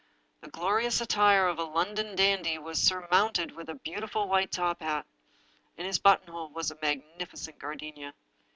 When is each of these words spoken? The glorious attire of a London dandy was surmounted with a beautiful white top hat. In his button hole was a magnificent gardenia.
The 0.41 0.49
glorious 0.49 0.99
attire 0.99 1.47
of 1.47 1.59
a 1.59 1.63
London 1.63 2.15
dandy 2.15 2.57
was 2.57 2.81
surmounted 2.81 3.51
with 3.51 3.69
a 3.69 3.75
beautiful 3.75 4.27
white 4.27 4.51
top 4.51 4.81
hat. 4.81 5.05
In 5.77 5.85
his 5.85 5.99
button 5.99 6.29
hole 6.29 6.49
was 6.49 6.71
a 6.71 6.77
magnificent 6.81 7.59
gardenia. 7.59 8.15